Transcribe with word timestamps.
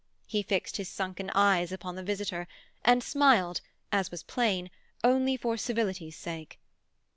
He 0.25 0.41
fixed 0.41 0.77
his 0.77 0.89
sunken 0.89 1.29
eyes 1.35 1.71
upon 1.71 1.93
the 1.95 2.01
visitor, 2.01 2.47
and 2.83 3.03
smiled, 3.03 3.61
as 3.91 4.09
was 4.09 4.23
plain, 4.23 4.71
only 5.03 5.37
for 5.37 5.57
civility's 5.57 6.17
sake. 6.17 6.59